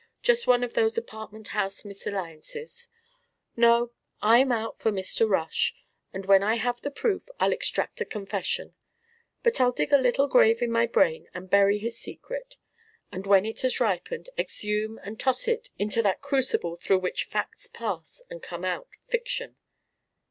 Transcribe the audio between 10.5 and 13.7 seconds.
in my brain and bury his secret then when it